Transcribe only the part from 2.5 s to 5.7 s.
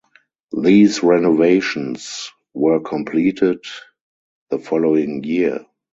were completed the following year.